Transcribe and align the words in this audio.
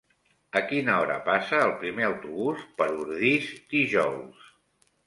A 0.61 0.63
quina 0.71 0.95
hora 1.01 1.17
passa 1.27 1.59
el 1.67 1.75
primer 1.83 2.09
autobús 2.09 2.67
per 2.81 2.91
Ordis 2.97 3.55
dijous? 3.77 4.53